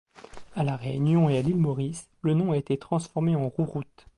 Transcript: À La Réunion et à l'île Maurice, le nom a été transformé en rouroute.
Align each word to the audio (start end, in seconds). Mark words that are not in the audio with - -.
À 0.55 0.63
La 0.63 0.77
Réunion 0.77 1.29
et 1.29 1.37
à 1.37 1.43
l'île 1.43 1.57
Maurice, 1.59 2.09
le 2.23 2.33
nom 2.33 2.53
a 2.53 2.57
été 2.57 2.75
transformé 2.79 3.35
en 3.35 3.49
rouroute. 3.49 4.07